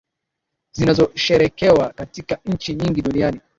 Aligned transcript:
zinazosheherekewa 0.71 1.89
katika 1.89 2.37
nchi 2.45 2.73
nyingi 2.75 3.01
duniani 3.01 3.41